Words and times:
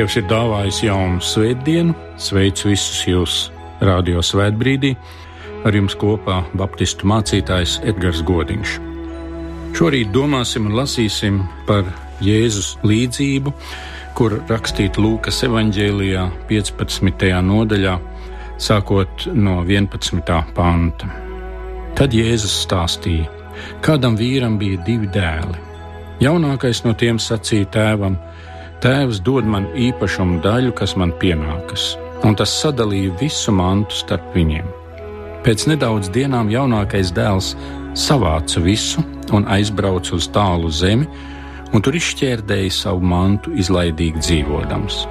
Dievs 0.00 0.14
ir 0.16 0.22
dāvājis 0.30 0.78
jaunu 0.80 1.18
svētdienu, 1.20 1.92
sveicu 2.16 2.70
visus 2.70 3.02
jūs 3.04 3.32
radio 3.84 4.22
svētbrīdī, 4.24 4.94
ar 5.68 5.76
jums 5.76 5.92
kopā 6.00 6.38
Baptistu 6.56 7.04
mācītājs 7.10 7.74
Edgars 7.84 8.22
Godiņš. 8.24 8.78
Šorīt 9.76 10.08
domāsim 10.14 10.70
un 10.70 10.78
lasīsim 10.78 11.42
par 11.68 11.84
Jēzus 12.24 12.78
līdzību, 12.80 13.52
kur 14.16 14.38
rakstīta 14.48 15.04
Lūkas 15.04 15.42
evanģēlijā 15.50 16.24
15. 16.48 17.28
nodaļā, 17.50 17.98
sākot 18.56 19.28
no 19.36 19.58
11. 19.68 20.40
panta. 20.56 21.10
Tad 22.00 22.16
Jēzus 22.16 22.56
stāstīja, 22.64 23.28
kādam 23.84 24.16
vīram 24.16 24.56
bija 24.56 24.80
divi 24.88 25.12
dēli. 25.12 25.60
Jaunākais 26.24 26.86
no 26.88 26.96
tiem 26.96 27.20
sacīja 27.20 27.68
tēvam: 27.76 28.16
Tēvs 28.80 29.18
dod 29.20 29.44
man 29.44 29.66
īpašumu 29.76 30.38
daļu, 30.40 30.70
kas 30.72 30.94
man 30.96 31.10
pienākas, 31.20 31.98
un 32.24 32.32
tas 32.32 32.54
sadalīja 32.62 33.12
visu 33.20 33.52
mantu 33.52 33.92
starp 33.92 34.32
viņiem. 34.32 34.70
Pēc 35.44 35.66
nedaudz 35.68 36.08
dienām 36.14 36.48
jaunākais 36.48 37.12
dēls 37.12 37.50
savāca 37.92 38.62
visu 38.64 39.04
un 39.36 39.44
aizbrauca 39.52 40.14
uz 40.16 40.30
tālu 40.32 40.72
zemi, 40.72 41.04
un 41.76 41.84
tur 41.84 41.98
izšķērdēja 42.00 42.72
savu 42.78 43.04
mantu, 43.04 43.52
izlaidīgi 43.60 44.24
dzīvodams. 44.24 45.04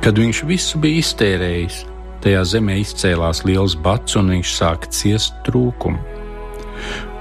Kad 0.00 0.16
viņš 0.16 0.42
visu 0.48 0.80
bija 0.80 1.04
iztērējis, 1.04 1.84
tajā 2.24 2.42
zemē 2.54 2.80
izcēlās 2.80 3.44
liels 3.44 3.76
bats, 3.84 4.16
un 4.16 4.32
viņš 4.32 4.56
sāka 4.62 4.88
ciest 4.96 5.36
trūkumu. 5.44 6.00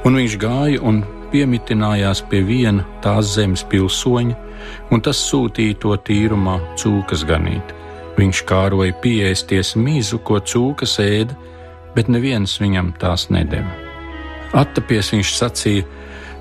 Un 0.08 0.16
viņš 0.16 0.40
gāja 0.40 0.80
un 0.80 1.04
piemitinājās 1.32 2.22
pie 2.30 2.42
viena 2.46 2.86
tās 3.04 3.34
zemes 3.36 3.64
pilsoņa, 3.70 4.38
un 4.92 5.04
tas 5.06 5.20
sūtīja 5.30 5.78
to 5.84 5.96
tīrumā 6.08 6.58
cūkas 6.80 7.26
ganīt. 7.30 7.76
Viņš 8.20 8.42
kāroja 8.50 8.96
pieēsties 9.04 9.76
mīzu, 9.80 10.20
ko 10.28 10.42
cūkas 10.44 10.98
ēda, 11.04 11.38
bet 11.96 12.10
neviens 12.12 12.58
viņam 12.60 12.94
tās 13.00 13.30
nedeva. 13.34 13.72
Attapies 14.58 15.14
viņš 15.14 15.36
sacīja, 15.38 15.86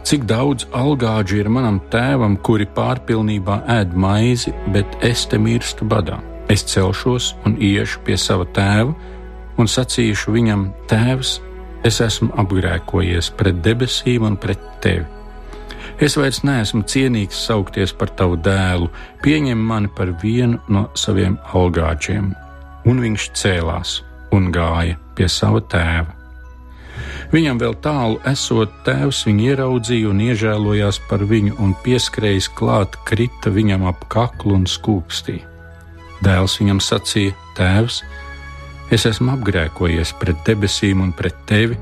cik 0.09 0.25
daudz 0.29 0.67
algāģi 0.73 1.43
ir 1.43 1.51
manam 1.53 1.79
tēvam, 1.93 2.39
kuri 2.41 2.67
pārpilnībā 2.75 3.61
ēd 3.79 3.95
maizi, 3.95 4.55
bet 4.73 4.99
es 5.05 5.27
te 5.29 5.39
mirstu 5.39 5.87
badā. 5.87 6.19
Es 6.49 6.65
celšos 6.65 7.35
un 7.45 7.59
iešu 7.61 8.01
pie 8.07 8.17
sava 8.17 8.47
tēva 8.57 8.97
un 9.59 9.69
sacīšu 9.69 10.33
viņam, 10.33 10.69
Tēvs, 10.89 11.39
es 11.85 12.01
esmu 12.05 12.33
apgrēkojies 12.43 13.31
pret 13.39 13.63
debesīm 13.63 14.27
un 14.31 14.41
pret 14.41 14.63
tevi 14.83 15.07
Es 15.99 16.15
vairs 16.15 16.45
neesmu 16.47 16.85
cienīgs 16.87 17.41
saukties 17.49 17.91
par 17.99 18.13
tavu 18.15 18.37
dēlu, 18.39 18.87
pieņem 19.25 19.59
mani 19.71 19.89
par 19.91 20.13
vienu 20.23 20.61
no 20.71 20.85
saviem 20.95 21.35
algāčiem. 21.59 22.29
Un 22.87 23.03
viņš 23.03 23.25
cēlās 23.35 23.97
un 24.35 24.53
gāja 24.55 24.95
pie 25.19 25.27
sava 25.27 25.59
tēva. 25.59 26.15
Viņam 27.33 27.59
vēl 27.61 27.75
tālu 27.83 28.21
esot 28.31 28.71
tēvs, 28.87 29.25
viņu 29.27 29.51
ieraudzīja 29.51 30.13
un 30.13 30.23
iežēlojās 30.29 31.01
par 31.11 31.27
viņu, 31.27 31.57
un 31.59 31.75
pieskrējis 31.83 32.49
klāt, 32.55 32.95
krita 33.09 33.51
viņam 33.51 33.89
ap 33.91 34.07
kaklu 34.13 34.55
un 34.55 34.71
skūpstīja. 34.71 35.45
Dēls 36.23 36.57
viņam 36.63 36.79
sacīja: 36.83 37.35
Tēvs, 37.59 38.05
es 38.91 39.07
esmu 39.07 39.37
apgrēkojies 39.37 40.15
pret 40.21 40.45
debesīm 40.47 41.01
un 41.05 41.15
pret 41.17 41.37
tevi. 41.47 41.79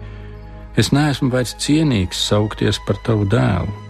Es 0.76 0.92
neesmu 0.92 1.32
vairs 1.32 1.56
cienīgs 1.62 2.20
saukties 2.28 2.82
par 2.86 3.00
tavu 3.06 3.24
dēlu 3.32 3.86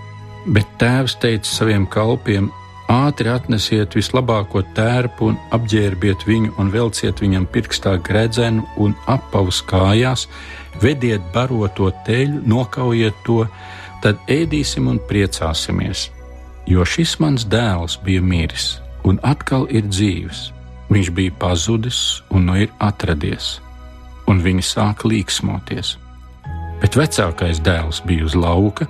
Bet 0.47 0.69
tēvs 0.79 1.17
teica 1.19 1.49
saviem 1.51 1.89
kalpiem: 1.91 2.47
ātri 2.93 3.33
atnesiet 3.33 3.97
vislabāko 3.99 4.63
tērpu 4.77 5.33
un 5.33 5.39
apģērbiet 5.57 6.23
viņu, 6.29 6.53
un 6.63 6.71
velciet 6.71 7.23
viņam 7.23 7.49
pirkstā 7.51 7.97
gredzenu 8.07 8.63
un 8.79 8.95
apavus 9.11 9.59
kājās, 9.67 10.29
vediet 10.83 11.25
baroto 11.35 11.91
teļu, 12.07 12.45
nokaujiet 12.47 13.19
to, 13.27 13.43
tad 14.05 14.23
ēdīsim 14.31 14.87
un 14.93 15.03
priecāsimies. 15.11 16.11
Jo 16.71 16.87
šis 16.87 17.19
mans 17.23 17.47
dēls 17.51 17.99
bija 18.07 18.23
miris 18.23 18.77
un 19.07 19.19
atkal 19.23 19.67
ir 19.71 19.87
dzīves. 19.91 20.51
Viņš 20.93 21.13
bija 21.13 21.35
pazudis 21.41 22.23
un 22.31 22.47
nu 22.47 22.59
ir 22.63 22.75
atradies, 22.79 23.57
un 24.31 24.43
viņi 24.45 24.63
sāka 24.63 25.09
līksmoties. 25.11 25.97
Bet 26.83 26.99
vecākais 26.99 27.63
dēls 27.65 28.03
bija 28.07 28.27
uz 28.29 28.37
lauka, 28.39 28.87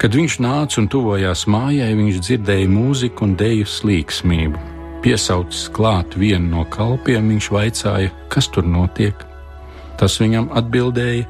Kad 0.00 0.14
viņš 0.16 0.38
nāca 0.40 0.78
un 0.80 0.86
tuvojās 0.88 1.42
mājai, 1.52 1.90
viņš 1.92 2.20
dzirdēja 2.24 2.68
mūziku 2.72 3.26
un 3.26 3.34
dēļu 3.36 3.66
slīksmību. 3.68 4.60
Piesaucis 5.04 5.66
klāt 5.76 6.16
vienu 6.16 6.54
no 6.54 6.62
kalpiem, 6.72 7.26
viņš 7.28 7.48
vaicāja, 7.52 8.12
kas 8.32 8.48
tur 8.48 8.64
notiek. 8.64 9.12
Tas 10.00 10.16
viņam 10.22 10.48
atbildēja: 10.56 11.26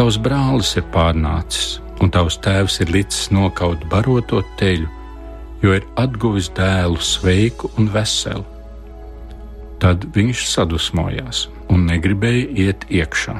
Tavs 0.00 0.16
brālis 0.16 0.72
ir 0.80 0.86
pārnācis, 0.94 1.76
un 2.00 2.08
tavs 2.08 2.40
tēvs 2.40 2.80
ir 2.80 2.94
licis 2.96 3.28
nokaut 3.36 3.84
baroto 3.92 4.40
teļu, 4.56 4.88
jo 5.60 5.76
ir 5.76 5.84
atguvis 6.00 6.48
dēlu 6.56 7.04
sveiku 7.04 7.68
un 7.76 7.92
veselu. 7.92 8.46
Tad 9.80 10.10
viņš 10.16 10.44
sadusmojās 10.50 11.46
un 11.72 11.86
negribēja 11.88 12.50
iet 12.66 12.84
iekšā 12.92 13.38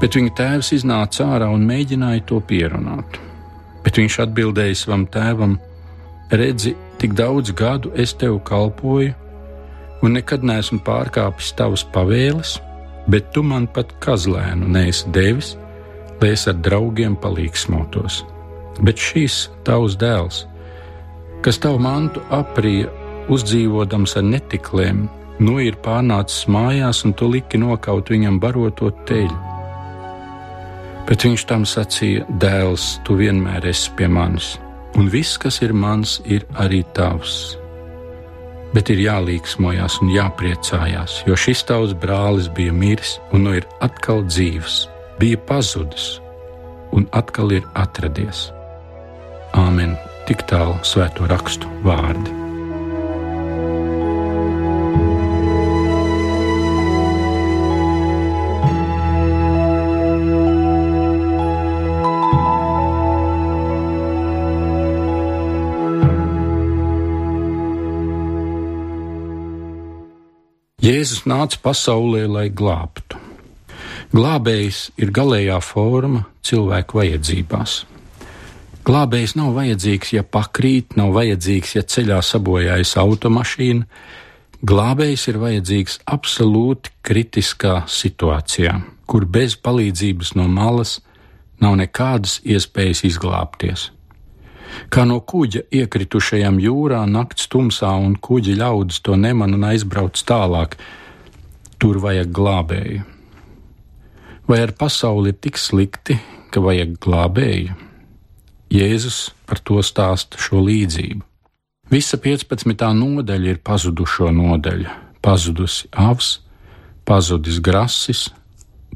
bet 0.00 0.16
viņa 0.18 0.34
tēvs 0.38 0.72
iznāca 0.78 1.28
ārā 1.36 1.48
un 1.54 1.66
mēģināja 1.68 2.24
to 2.30 2.40
pierunāt. 2.48 3.18
Bet 3.82 3.98
viņš 3.98 4.18
atbildēja 4.26 4.78
savam 4.78 5.06
tēvam: 5.10 5.56
Redzi, 6.32 6.74
tik 6.98 7.16
daudz 7.18 7.52
gadu 7.58 7.92
es 7.98 8.14
tev 8.18 8.38
kalpoju, 8.48 9.14
un 10.02 10.16
nekad 10.18 10.44
neesmu 10.46 10.80
pārkāpis 10.86 11.52
tavas 11.58 11.84
pavēles, 11.94 12.56
bet 13.10 13.30
tu 13.34 13.42
man 13.46 13.66
pat 13.66 13.92
kazlēnu 14.02 14.70
neesi 14.76 15.10
devis, 15.14 15.56
lai 16.22 16.32
es 16.36 16.46
ar 16.50 16.58
draugiem 16.62 17.18
palīgsmotos. 17.18 18.22
Bet 18.82 18.98
šīs 18.98 19.48
tavs 19.66 19.98
dēls, 20.00 20.46
kas 21.44 21.58
tavu 21.62 21.82
mantu 21.82 22.22
aprija, 22.32 22.88
uzdzīvodams 23.30 24.16
ar 24.18 24.26
netiklēm, 24.26 25.06
nu 25.42 25.58
ir 25.62 25.78
pārnācis 25.84 26.48
mājās, 26.50 27.04
un 27.06 27.14
tu 27.14 27.28
liki 27.30 27.60
nokaut 27.60 28.10
viņam 28.12 28.38
baroto 28.42 28.90
teļu. 29.08 29.38
Bet 31.08 31.26
viņš 31.26 31.46
tam 31.50 31.66
sacīja: 31.66 32.26
Dēls, 32.42 33.00
tu 33.06 33.18
vienmēr 33.18 33.66
esi 33.70 33.90
pie 33.98 34.08
manis, 34.08 34.56
un 34.98 35.10
viss, 35.12 35.38
kas 35.38 35.60
ir 35.62 35.74
mans, 35.74 36.20
ir 36.24 36.46
arī 36.62 36.82
tavs. 36.96 37.56
Bet 38.72 38.88
ir 38.88 39.02
jālīgsmojās 39.04 39.98
un 40.00 40.14
jāpriecājās, 40.14 41.18
jo 41.28 41.36
šis 41.36 41.66
tavs 41.68 41.92
brālis 41.92 42.48
bija 42.48 42.72
miris 42.72 43.18
un 43.32 43.44
nu 43.44 43.58
ir 43.58 43.68
atkal 43.84 44.24
dzīves, 44.24 44.86
bija 45.20 45.40
pazudis 45.50 46.14
un 46.92 47.04
atkal 47.12 47.52
ir 47.52 47.68
atradies. 47.74 48.48
Āmen! 49.52 49.98
Tik 50.22 50.44
tālu 50.46 50.76
svēto 50.86 51.26
rakstu 51.26 51.68
vārdi. 51.82 52.41
Jēzus 71.02 71.24
nāca 71.26 71.58
pasaulē, 71.58 72.28
lai 72.30 72.44
glābtu. 72.54 73.18
Glābējs 74.14 74.92
ir 75.02 75.10
galējā 75.10 75.56
forma 75.58 76.20
cilvēku 76.46 77.00
vajadzībās. 77.00 77.72
Glābējs 78.86 79.34
nav 79.34 79.50
vajadzīgs, 79.56 80.12
ja 80.14 80.22
pakrīt, 80.22 80.94
nav 81.00 81.10
vajadzīgs, 81.16 81.72
ja 81.74 81.82
ceļā 81.82 82.20
sabojājas 82.22 82.94
automašīna. 83.02 83.88
Glābējs 84.62 85.26
ir 85.32 85.40
vajadzīgs 85.42 85.98
absolūti 86.06 86.94
kritiskā 87.02 87.80
situācijā, 87.90 88.76
kur 89.10 89.26
bez 89.26 89.58
palīdzības 89.58 90.36
no 90.38 90.46
malas 90.46 91.00
nav 91.58 91.80
nekādas 91.82 92.38
iespējas 92.46 93.02
izglābties 93.10 93.88
kā 94.92 95.04
no 95.08 95.20
kuģa 95.20 95.66
iekritušajam 95.72 96.58
jūrā 96.62 97.02
nakts 97.10 97.48
tumsā, 97.52 97.92
un 97.96 98.16
kuģa 98.16 98.58
ļaudis 98.62 99.02
to 99.04 99.16
neman 99.16 99.56
un 99.56 99.66
aizbrauc 99.70 100.18
tālāk. 100.28 100.76
Tur 101.78 101.98
vajag 102.02 102.30
glābēju. 102.30 103.02
Vai 104.48 104.60
ar 104.62 104.72
pasauli 104.78 105.32
ir 105.32 105.40
tik 105.42 105.58
slikti, 105.58 106.18
ka 106.50 106.62
vajag 106.62 106.96
glābēju? 107.02 107.74
Jēzus 108.72 109.32
par 109.46 109.60
to 109.60 109.82
stāsta 109.84 110.40
šo 110.40 110.62
līdzību. 110.64 111.22
Visa 111.92 112.16
15. 112.16 112.86
nodaļa 112.96 113.50
ir 113.52 113.58
pazudušo 113.60 114.30
nodaļa. 114.32 114.94
Pazudusi 115.22 115.90
avs, 115.92 116.38
pazudis 117.04 117.60
grasis, 117.60 118.30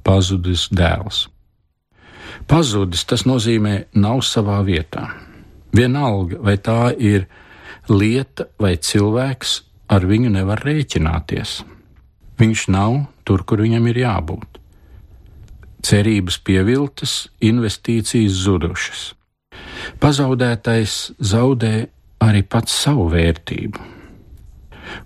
pazudis 0.03 0.67
dēls. 0.73 1.27
Pazudis 2.49 3.05
tas 3.05 3.27
nozīmē 3.29 3.75
nav 3.95 4.23
savā 4.25 4.63
vietā. 4.65 5.11
Vienalga, 5.77 6.39
vai 6.41 6.57
tā 6.57 6.95
ir 6.97 7.27
lieta 7.91 8.49
vai 8.61 8.77
cilvēks 8.81 9.57
ar 9.93 10.07
viņu 10.09 10.31
nevar 10.33 10.63
rēķināties. 10.65 11.61
Viņš 12.41 12.69
nav 12.73 13.03
tur, 13.27 13.45
kur 13.45 13.63
viņam 13.65 13.89
ir 13.91 14.01
jābūt. 14.05 14.61
Cerības 15.87 16.39
pievilktas, 16.43 17.29
investīcijas 17.45 18.41
zudušas. 18.47 19.03
Pazaudētais 20.03 20.97
zaudē 21.23 21.75
arī 22.25 22.43
pats 22.43 22.75
savu 22.75 23.07
vērtību. 23.13 23.93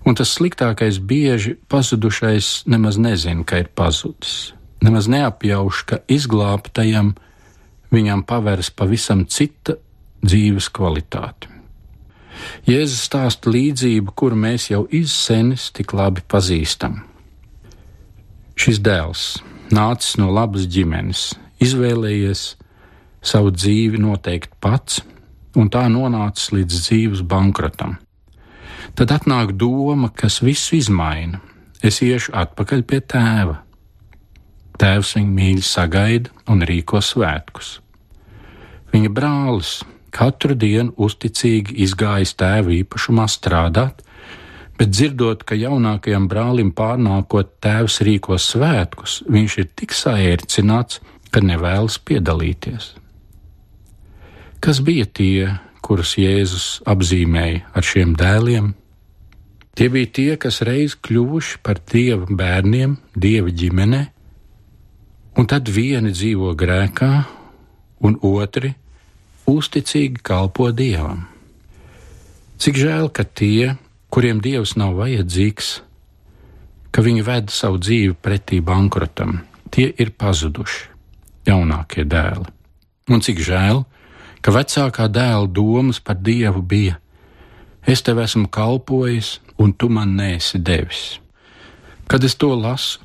Un 0.05 0.17
tas 0.17 0.31
sliktākais 0.37 0.99
bieži 1.03 1.55
pazudušais 1.69 2.63
nemaz 2.69 2.97
nezina, 3.01 3.45
ka 3.45 3.61
ir 3.61 3.69
pazudis. 3.75 4.53
Nemaz 4.81 5.07
neapjauš, 5.11 5.83
ka 5.85 6.01
izglābtajam 6.09 7.13
viņam 7.93 8.23
paveras 8.25 8.71
pavisam 8.73 9.25
cita 9.29 9.77
dzīves 10.25 10.69
kvalitāte. 10.73 11.49
Jēzus 12.65 13.05
stāsta 13.05 13.51
līdzību, 13.51 14.13
kuru 14.17 14.37
mēs 14.39 14.69
jau 14.71 14.85
izsenis 14.89 15.69
tik 15.75 15.93
labi 15.97 16.23
pazīstam. 16.27 17.01
Šis 18.57 18.81
dēls, 18.83 19.25
nācis 19.73 20.17
no 20.21 20.29
labas 20.33 20.67
ģimenes, 20.69 21.31
izvēlējies 21.61 22.43
savu 23.21 23.53
dzīvi 23.53 24.01
noteikt 24.01 24.53
pats, 24.61 25.01
un 25.57 25.69
tā 25.73 25.85
nonācis 25.91 26.51
līdz 26.55 26.81
dzīves 26.85 27.23
bankrotam. 27.27 27.97
Tad 28.97 29.13
atnāk 29.15 29.53
doma, 29.55 30.09
kas 30.13 30.41
visu 30.43 30.75
izmaina. 30.79 31.39
Es 31.81 32.01
iešu 32.05 32.33
atpakaļ 32.37 32.83
pie 32.85 32.99
tēva. 33.01 33.61
Tēvs 34.81 35.15
viņu 35.17 35.33
mīļi 35.37 35.63
sagaida 35.65 36.33
un 36.49 36.61
rīko 36.65 37.01
svētkus. 37.05 37.79
Viņa 38.91 39.09
brālis 39.13 39.79
katru 40.13 40.55
dienu 40.55 40.93
uzticīgi 40.99 41.77
izgājis 41.85 42.35
tēva 42.39 42.73
īpašumā 42.81 43.27
strādāt, 43.31 44.03
bet 44.79 44.93
dzirdot, 44.93 45.43
ka 45.47 45.57
jaunākajam 45.57 46.27
brālim 46.31 46.71
pārnākot 46.75 47.55
tēvs 47.63 48.01
rīko 48.07 48.37
svētkus, 48.41 49.21
viņš 49.29 49.57
ir 49.63 49.69
tik 49.77 49.95
saērcināts, 49.95 51.01
ka 51.31 51.43
nevēlas 51.43 51.99
piedalīties. 52.03 52.95
Kas 54.61 54.81
bija 54.85 55.07
tie, 55.07 55.53
kurus 55.81 56.17
Jēzus 56.19 56.81
apzīmēja 56.89 57.63
ar 57.73 57.85
šiem 57.87 58.13
dēliem? 58.19 58.73
Tie 59.77 59.87
bija 59.89 60.09
tie, 60.17 60.31
kas 60.37 60.59
reiz 60.67 60.97
kļuvuši 60.99 61.61
par 61.63 61.79
dieva 61.89 62.27
bērniem, 62.27 62.97
dieva 63.15 63.49
ģimenē, 63.49 64.01
un 65.39 65.47
tad 65.47 65.71
vieni 65.71 66.11
dzīvo 66.11 66.51
grēkā, 66.59 67.13
un 68.03 68.17
otri 68.27 68.73
uzticīgi 69.57 70.23
kalpo 70.23 70.69
dievam. 70.71 71.27
Cik 72.61 72.77
žēl, 72.77 73.09
ka 73.09 73.25
tie, 73.25 73.75
kuriem 74.13 74.41
dievs 74.43 74.75
nav 74.77 74.97
vajadzīgs, 74.99 75.69
ka 76.91 77.01
viņi 77.01 77.23
ved 77.25 77.53
savu 77.53 77.79
dzīvi 77.81 78.17
pretī 78.21 78.59
bankrotam, 78.61 79.39
tie 79.73 79.87
ir 79.89 80.11
pazuduši, 80.13 80.89
jaunākie 81.47 82.05
dēli. 82.05 82.47
Un 83.11 83.23
cik 83.23 83.41
žēl, 83.41 83.83
ka 84.43 84.53
vecākā 84.53 85.07
dēla 85.09 85.47
domas 85.49 85.99
par 86.03 86.19
dievu 86.21 86.61
bija: 86.61 86.99
Es 87.81 88.03
tev 88.05 88.21
esmu 88.21 88.45
kalpojis, 88.47 89.39
un 89.57 89.73
tu 89.73 89.89
man 89.89 90.13
nēsi 90.17 90.61
devis. 90.61 91.17
Kad 92.07 92.23
es 92.27 92.35
to 92.35 92.51
lasu, 92.53 92.99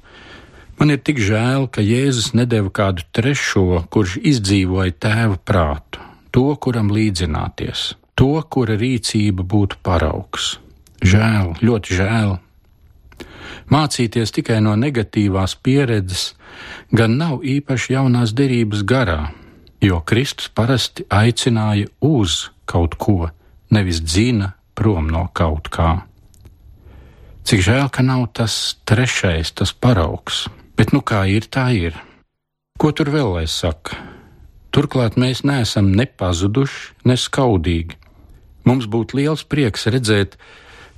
man 0.76 0.92
ir 0.92 1.00
tik 1.00 1.20
žēl, 1.22 1.68
ka 1.72 1.80
Jēzus 1.80 2.34
nedeva 2.36 2.72
kādu 2.74 3.06
trešo, 3.16 3.86
kurš 3.88 4.18
izdzīvoja 4.20 4.92
tēva 5.00 5.38
prātu, 5.38 6.02
to, 6.36 6.50
kuram 6.60 6.90
līdzināties, 6.92 7.94
to, 8.12 8.34
kura 8.52 8.76
rīcība 8.76 9.40
būtu 9.40 9.78
paraugs. 9.86 10.58
Žēl, 11.00 11.54
ļoti 11.64 11.96
žēl. 11.96 12.34
Mācīties 13.72 14.34
tikai 14.36 14.58
no 14.60 14.74
negatīvās 14.76 15.56
pieredzes 15.64 16.34
gan 16.92 17.16
nav 17.16 17.40
īpaši 17.40 17.94
jaunās 17.94 18.34
derības 18.36 18.84
garā, 18.84 19.30
jo 19.80 20.02
Kristus 20.04 20.50
parasti 20.52 21.06
aicināja 21.08 21.88
uz 22.04 22.50
kaut 22.68 22.98
ko, 23.00 23.30
nevis 23.72 24.02
dzina 24.04 24.52
prom 24.76 25.08
no 25.08 25.26
kaut 25.32 25.70
kā. 25.72 26.02
Cik 27.48 27.64
žēl, 27.64 27.88
ka 27.88 28.04
nav 28.04 28.26
tas 28.36 28.76
trešais, 28.84 29.54
tas 29.56 29.72
paraugs, 29.72 30.44
bet 30.76 30.92
nu 30.92 31.00
kā 31.00 31.24
ir, 31.32 31.48
tā 31.48 31.70
ir. 31.72 31.96
Ko 32.76 32.92
tur 32.92 33.08
vēl 33.14 33.32
lai 33.38 33.46
saka? 33.48 34.15
Turklāt 34.76 35.14
mēs 35.16 35.40
neesam 35.48 35.88
ne 35.96 36.04
pazuduši, 36.04 36.90
ne 37.08 37.14
skaudīgi. 37.16 37.96
Mums 38.68 38.84
būtu 38.92 39.16
liels 39.16 39.44
prieks 39.48 39.86
redzēt, 39.88 40.34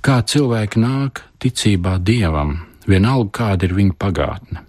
kā 0.03 0.17
cilvēki 0.19 0.81
nāk 0.83 1.21
ticībā 1.39 1.95
dievam, 2.03 2.57
vienalga 2.83 3.31
kāda 3.39 3.69
ir 3.69 3.77
viņa 3.77 3.95
pagātne. 3.95 4.65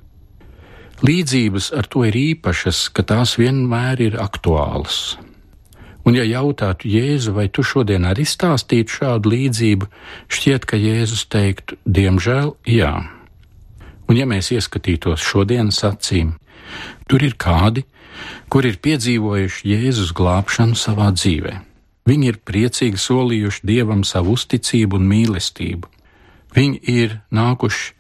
Līdzības 1.03 1.73
ar 1.75 1.89
to 1.91 2.05
ir 2.07 2.15
īpašas, 2.21 2.85
ka 2.95 3.03
tās 3.03 3.35
vienmēr 3.41 4.05
ir 4.05 4.19
aktuālas. 4.21 5.19
Un, 6.07 6.15
ja 6.15 6.25
jautātu 6.29 6.89
Jēzu, 6.93 7.35
vai 7.35 7.49
tu 7.51 7.65
šodien 7.67 8.07
arī 8.09 8.23
stāstītu 8.29 9.01
šādu 9.01 9.33
līdzību, 9.35 9.89
šķiet, 10.33 10.71
ka 10.71 10.79
Jēzus 10.79 11.27
teiktu, 11.33 11.81
diemžēl, 11.85 12.55
jā. 12.69 12.95
Un, 14.07 14.17
ja 14.17 14.27
mēs 14.29 14.55
ieskatītos 14.55 15.25
šodienas 15.25 15.83
acīm, 15.89 16.37
tur 17.11 17.27
ir 17.27 17.35
kādi, 17.41 17.85
kur 18.51 18.67
ir 18.67 18.81
piedzīvojuši 18.83 19.71
Jēzus 19.73 20.13
glābšanu 20.17 20.79
savā 20.79 21.11
dzīvē. 21.15 21.55
Viņi 22.09 22.29
ir 22.33 22.41
priecīgi 22.47 22.99
solījuši 22.99 23.67
Dievam 23.71 24.03
savu 24.09 24.35
uzticību 24.39 24.99
un 24.99 25.09
mīlestību. 25.11 25.89
Viņi 26.57 26.81
ir 26.91 27.19
nākuši 27.31 27.93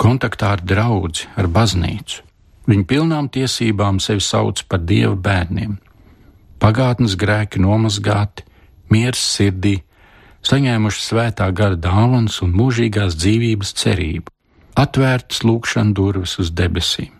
kontaktā 0.00 0.54
ar 0.56 0.62
draugu, 0.64 1.26
ar 1.36 1.48
baznīcu. 1.52 2.22
Viņi 2.70 2.88
pilnām 2.88 3.28
tiesībām 3.32 3.98
sevi 4.00 4.22
sauc 4.22 4.62
par 4.70 4.80
Dieva 4.86 5.16
bērniem. 5.18 5.78
Pagātnes 6.62 7.16
grēki 7.18 7.60
nomazgāti, 7.60 8.46
miers 8.88 9.20
sirdī, 9.34 9.80
saņēmuši 10.46 11.02
svētā 11.02 11.48
gara 11.50 11.76
dāvāns 11.76 12.38
un 12.46 12.54
mūžīgās 12.54 13.18
dzīvības 13.18 13.74
cerību, 13.82 14.30
atvērtas 14.78 15.42
lūkšanas 15.42 15.98
durvis 15.98 16.38
uz 16.38 16.54
debesīm 16.54 17.10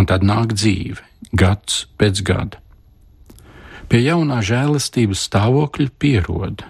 un 0.00 0.08
tad 0.08 0.24
nāk 0.26 0.54
dzīve, 0.56 1.02
gads 1.32 1.86
pēc 1.98 2.22
gada. 2.26 2.60
Pie 3.90 4.04
jaunā 4.04 4.38
žēlastības 4.46 5.24
stāvokļa 5.26 5.90
pierod, 5.98 6.62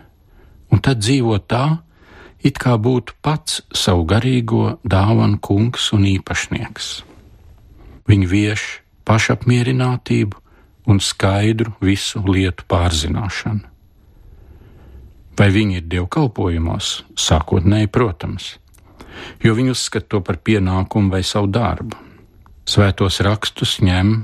un 0.72 0.80
tad 0.80 1.02
dzīvo 1.04 1.36
tā, 1.44 1.80
it 2.40 2.56
kā 2.60 2.76
būtu 2.80 3.16
pats 3.20 3.60
savu 3.76 4.06
garīgo 4.08 4.78
dāvanu 4.84 5.40
kungs 5.44 5.90
un 5.96 6.06
īpašnieks. 6.08 6.92
Viņi 8.08 8.28
vieš 8.30 8.68
pašapmierinātību 9.04 10.40
un 10.90 11.02
skaidru 11.04 11.74
visu 11.84 12.22
lietu 12.24 12.64
pārzināšanu. 12.70 13.66
Vai 15.36 15.48
viņi 15.52 15.78
ir 15.80 15.84
dievkalpojumos? 15.88 16.88
Sākotnēji, 17.16 17.88
protams, 17.92 18.54
jo 19.44 19.54
viņi 19.56 19.72
uzskata 19.72 20.16
to 20.16 20.20
par 20.24 20.40
pienākumu 20.44 21.12
vai 21.14 21.22
savu 21.24 21.48
darbu 21.52 21.96
svētos 22.70 23.20
rakstus 23.24 23.78
ņem, 23.82 24.20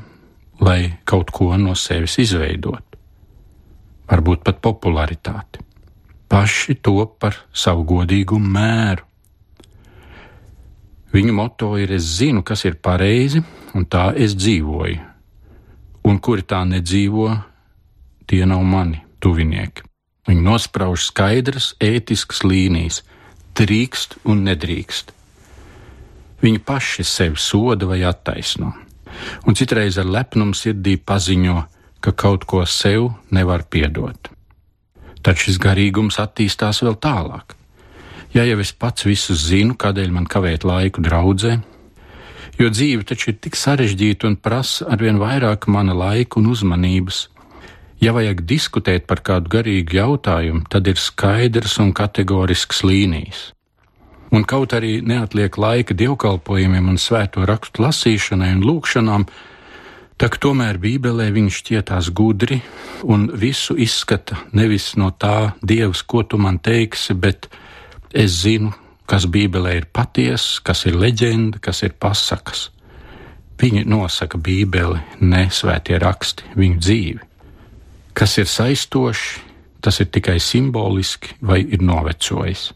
lai 0.61 0.99
kaut 1.05 1.31
ko 1.35 1.53
no 1.61 1.75
sevis 1.75 2.19
izveidotu, 2.23 2.99
varbūt 4.11 4.45
pat 4.47 4.61
popularitāti. 4.65 5.63
Paši 6.29 6.75
to 6.83 7.05
par 7.21 7.37
savu 7.55 7.85
godīgumu 7.87 8.51
mēru. 8.57 9.05
Viņu 11.15 11.33
moto 11.33 11.77
ir: 11.79 11.93
Es 11.93 12.09
zinu, 12.19 12.43
kas 12.43 12.65
ir 12.65 12.81
pareizi, 12.83 13.43
un 13.75 13.87
tā 13.87 14.11
es 14.17 14.35
dzīvoju, 14.35 14.99
un 16.05 16.19
kuri 16.19 16.43
tā 16.43 16.65
nedzīvo, 16.67 17.29
tie 18.27 18.45
nav 18.47 18.65
mani 18.67 19.03
tuvinieki. 19.23 19.87
Viņi 20.27 20.43
nosprauž 20.43 21.07
skaidras, 21.07 21.75
ētiskas 21.79 22.43
līnijas, 22.43 23.05
drīkst 23.55 24.19
un 24.27 24.43
nedrīkst. 24.49 25.13
Viņi 26.43 26.59
paši 26.67 27.07
sevi 27.07 27.39
soda 27.41 27.87
vai 27.87 28.03
attaisno, 28.05 28.73
un 29.47 29.55
citreiz 29.59 29.99
ar 29.99 30.09
lepnumu 30.09 30.55
sirdī 30.55 30.97
paziņo, 30.97 31.59
ka 32.01 32.13
kaut 32.13 32.45
ko 32.47 32.65
sev 32.67 33.13
nevar 33.31 33.65
piedot. 33.71 34.31
Tad 35.23 35.41
šis 35.43 35.59
garīgums 35.59 36.21
attīstās 36.23 36.83
vēl 36.85 36.99
tālāk. 37.03 37.57
Ja 38.35 38.45
jau 38.47 38.59
es 38.63 38.71
pats 38.73 39.07
visu 39.07 39.35
zinu, 39.35 39.75
kādēļ 39.75 40.13
man 40.13 40.29
kavēt 40.31 40.67
laiku 40.67 41.03
draudzē, 41.03 41.57
jo 42.61 42.69
dzīve 42.71 43.07
taču 43.09 43.33
ir 43.33 43.41
tik 43.43 43.57
sarežģīta 43.59 44.29
un 44.29 44.37
prasa 44.37 44.87
arvien 44.93 45.19
vairāk 45.23 45.67
mana 45.73 45.97
laika 45.97 46.41
un 46.41 46.53
uzmanības. 46.53 47.27
Ja 48.03 48.13
vajag 48.13 48.45
diskutēt 48.45 49.07
par 49.09 49.23
kādu 49.25 49.49
garīgu 49.57 49.97
jautājumu, 49.97 50.67
tad 50.69 50.87
ir 50.87 51.01
skaidrs 51.01 51.79
un 51.81 51.95
kategorisks 51.97 52.85
līnijas. 52.85 53.56
Un 54.37 54.45
kaut 54.45 54.75
arī 54.77 54.99
neatliek 55.01 55.57
laika 55.57 55.97
dievkalpojumiem 55.97 56.91
un 56.93 56.99
svēto 57.01 57.47
rakstu 57.49 57.87
lasīšanai 57.87 58.53
un 58.59 58.65
lūkšanām, 58.69 59.29
Tā 60.17 60.31
kā 60.33 60.39
tomēr 60.41 60.79
Bībelē 60.81 61.27
viņš 61.29 61.57
šķietās 61.61 62.07
gudri 62.17 62.57
un 63.05 63.27
visu 63.37 63.75
izskata 63.77 64.39
nevis 64.57 64.95
no 64.97 65.11
tā, 65.13 65.53
Dievs, 65.61 66.01
ko 66.09 66.23
tu 66.25 66.39
man 66.41 66.57
teiksi, 66.57 67.13
bet 67.13 67.51
es 68.17 68.39
zinu, 68.47 68.73
kas 69.05 69.27
Bībelē 69.29 69.75
ir 69.77 69.89
patiesa, 69.93 70.63
kas 70.65 70.87
ir 70.89 70.97
leģenda, 70.97 71.61
kas 71.61 71.85
ir 71.85 71.93
pasakas. 72.01 72.71
Viņi 73.61 73.85
nosaka 73.89 74.41
Bībeli, 74.41 75.03
ne 75.21 75.47
svētie 75.53 76.01
raksti, 76.01 76.49
viņu 76.57 76.81
dzīvi. 76.81 77.29
Kas 78.17 78.39
ir 78.41 78.49
saistoši, 78.49 79.45
tas 79.85 80.01
ir 80.01 80.09
tikai 80.09 80.39
simboliski 80.41 81.37
vai 81.45 81.61
ir 81.61 81.85
novecojis. 81.85 82.71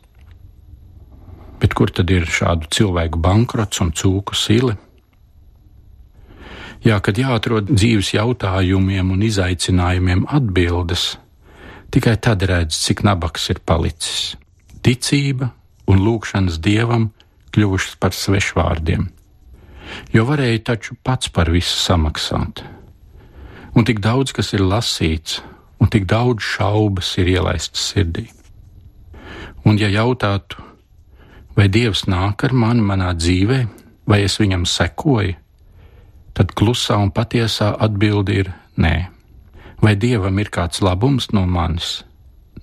Bet 1.60 1.74
kur 1.76 1.92
tad 1.92 2.10
ir 2.12 2.24
šādu 2.24 2.70
cilvēku 2.72 3.20
bankrots 3.20 3.82
un 3.84 3.92
cūku 3.92 4.36
sili? 4.38 4.76
Jā, 6.80 6.96
kad 7.04 7.18
jāatrod 7.20 7.68
dzīves 7.68 8.14
jautājumiem 8.14 9.10
un 9.12 9.24
izaicinājumiem 9.26 10.24
atbildes, 10.32 11.18
tikai 11.92 12.16
tad 12.16 12.46
redz, 12.48 12.78
cik 12.80 13.02
nabaks 13.04 13.50
ir 13.52 13.60
palicis. 13.68 14.38
Ticība 14.80 15.50
un 15.92 16.00
lūgšanas 16.00 16.56
dievam 16.64 17.10
kļuvušas 17.52 17.98
par 18.00 18.16
svešvārdiem, 18.16 19.10
jo 20.14 20.24
varēja 20.24 20.64
taču 20.72 20.96
pats 21.04 21.28
par 21.28 21.52
visu 21.52 21.76
samaksāt. 21.76 22.64
Un 23.76 23.84
tik 23.84 24.00
daudz, 24.00 24.32
kas 24.32 24.54
ir 24.56 24.64
lasīts, 24.64 25.42
un 25.80 25.92
tik 25.92 26.08
daudz 26.08 26.40
šaubas 26.56 27.12
ir 27.20 27.28
ielaistas 27.36 27.90
sirdī. 27.92 28.30
Un, 29.68 29.76
ja 29.76 29.90
jautātu, 29.92 30.69
vai 31.60 31.68
Dievs 31.68 32.06
nāk 32.08 32.40
ar 32.46 32.54
mani 32.56 32.80
manā 32.80 33.10
dzīvē, 33.12 33.58
vai 34.08 34.22
es 34.24 34.38
viņam 34.40 34.62
sekoju, 34.64 35.34
tad 36.32 36.54
klusā 36.56 36.96
un 36.96 37.10
patiesā 37.12 37.74
atbilde 37.84 38.36
ir 38.40 38.48
nē. 38.80 38.94
Vai 39.84 39.92
dievam 40.00 40.38
ir 40.40 40.48
kāds 40.52 40.80
labums 40.80 41.28
no 41.36 41.44
manis? 41.44 42.00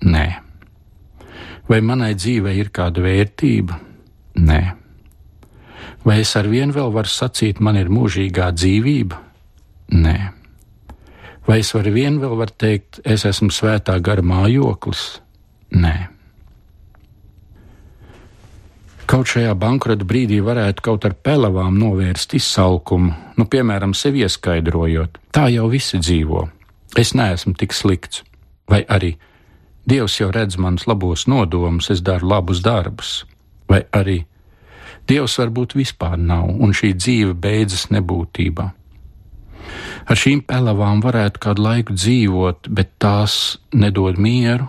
Nē. 0.02 0.26
Vai 1.70 1.78
manai 1.78 2.16
dzīvei 2.18 2.56
ir 2.58 2.72
kāda 2.74 3.04
vērtība? 3.06 3.78
Nē. 4.42 4.60
Vai 6.02 6.18
es 6.24 6.34
ar 6.38 6.50
vienu 6.50 6.74
vēl 6.74 6.90
varu 6.94 7.14
sacīt, 7.14 7.62
man 7.62 7.78
ir 7.78 7.94
mūžīgā 7.94 8.50
dzīvība? 8.58 9.22
Nē. 9.94 10.18
Vai 11.46 11.62
es 11.62 11.74
ar 11.78 11.86
vienu 11.86 12.26
vēl 12.26 12.38
varu 12.42 12.58
teikt, 12.66 12.98
es 13.06 13.26
esmu 13.30 13.54
svētā 13.54 14.00
gara 14.02 14.26
mājoklis? 14.26 15.20
Nē. 15.70 16.17
Kaut 19.08 19.30
šajā 19.30 19.54
bankrota 19.56 20.04
brīdī 20.04 20.42
varētu 20.44 20.84
kaut 20.84 21.06
ar 21.08 21.14
pelavām 21.24 21.78
novērst 21.80 22.34
izsalkumu, 22.36 23.14
nu, 23.40 23.46
piemēram, 23.48 23.94
sevi 23.96 24.20
ieskaidrojot, 24.26 25.16
tā 25.32 25.46
jau 25.48 25.64
visi 25.72 25.96
dzīvo. 26.02 26.42
Es 27.00 27.14
neesmu 27.16 27.54
tik 27.56 27.72
slikts, 27.72 28.20
vai 28.68 28.82
arī 28.84 29.14
Dievs 29.88 30.18
jau 30.18 30.28
redz 30.28 30.58
manus 30.60 30.84
labos 30.84 31.24
nodomus, 31.24 31.88
es 31.88 32.02
daru 32.04 32.28
labus 32.28 32.60
darbus, 32.60 33.22
vai 33.64 33.86
arī 33.96 34.18
Dievs 35.08 35.38
varbūt 35.40 35.78
vispār 35.78 36.18
nav, 36.20 36.44
un 36.44 36.76
šī 36.76 36.92
dzīve 36.98 37.32
beidzas 37.32 37.86
nebūtībā. 37.88 38.66
Ar 40.04 40.20
šīm 40.20 40.44
pelavām 40.44 41.00
varētu 41.00 41.40
kādu 41.46 41.64
laiku 41.64 41.96
dzīvot, 41.96 42.68
bet 42.68 42.92
tās 43.00 43.56
nedod 43.72 44.20
mieru, 44.20 44.68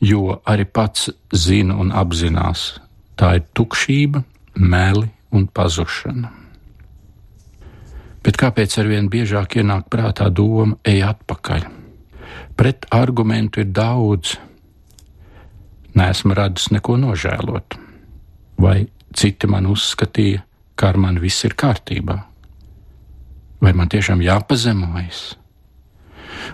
jo 0.00 0.40
arī 0.48 0.64
pats 0.64 1.10
zina 1.36 1.76
un 1.76 1.92
apzinās, 1.92 2.70
Tā 3.16 3.30
ir 3.38 3.46
tukšība, 3.56 4.20
meli 4.60 5.08
un 5.32 5.46
pazušana. 5.48 6.28
Bet 8.20 8.36
kāpēc 8.36 8.74
arvien 8.82 9.08
biežāk 9.08 9.56
ienāk 9.60 9.86
prātā 9.92 10.26
doma, 10.28 10.76
ej 10.84 11.00
atpakaļ? 11.06 11.64
Pret 12.56 12.88
argumentu 12.92 13.62
ir 13.62 13.70
daudz. 13.72 14.34
Nesmu 15.96 16.36
radis 16.36 16.68
neko 16.74 16.98
nožēlot, 17.00 17.78
vai 18.60 18.82
citi 19.16 19.48
man 19.48 19.70
uzskatīja, 19.70 20.42
ka 20.76 20.90
ar 20.92 21.00
mani 21.00 21.22
viss 21.22 21.46
ir 21.48 21.56
kārtībā, 21.56 22.18
vai 23.64 23.72
man 23.72 23.88
tiešām 23.88 24.20
jāpazemojas. 24.20 25.22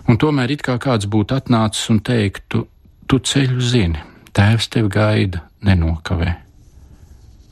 Un 0.07 0.21
tomēr 0.21 0.55
it 0.55 0.63
kā 0.63 0.79
kāds 0.79 1.11
būtu 1.11 1.41
atnācis 1.41 1.91
un 1.91 1.99
teiktu, 2.07 2.63
tu 3.11 3.19
ceļu 3.19 3.59
zini, 3.59 4.07
tēvs 4.31 4.71
tevi 4.71 4.95
gaida, 4.95 5.43
nenokavē 5.67 6.52